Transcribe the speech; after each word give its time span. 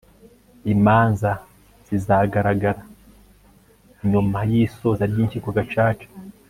imanza 0.73 1.31
zizagaragara 1.87 2.81
nyuma 4.11 4.39
y'isoza 4.51 5.03
ry'inkiko 5.11 5.49
gacaca 5.59 6.07